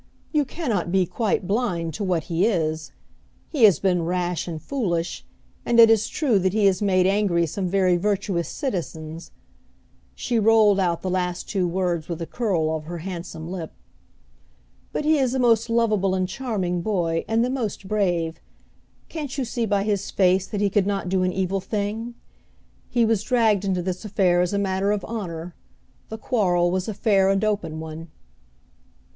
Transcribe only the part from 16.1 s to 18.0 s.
and charming boy, and the most